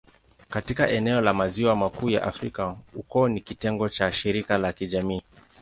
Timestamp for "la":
1.21-1.33, 4.57-4.73